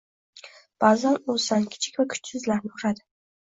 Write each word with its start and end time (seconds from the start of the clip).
Ba’zan 0.83 1.19
o‘zidan 1.35 1.69
kichik 1.77 2.01
va 2.03 2.07
kuchsizlarni 2.17 2.75
uradi. 2.81 3.09